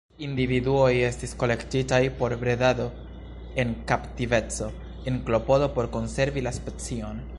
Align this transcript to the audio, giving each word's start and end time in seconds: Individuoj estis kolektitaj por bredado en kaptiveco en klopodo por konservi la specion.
Individuoj 0.27 0.93
estis 1.09 1.35
kolektitaj 1.43 1.99
por 2.21 2.35
bredado 2.45 2.87
en 3.65 3.75
kaptiveco 3.93 4.71
en 5.13 5.21
klopodo 5.29 5.69
por 5.77 5.91
konservi 5.99 6.45
la 6.49 6.57
specion. 6.61 7.23